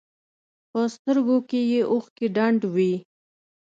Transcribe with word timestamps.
په 0.69 0.79
سترګو 0.95 1.37
کښې 1.49 1.61
يې 1.71 1.81
اوښکې 1.91 2.25
ډنډ 2.35 2.61
وې. 2.75 2.93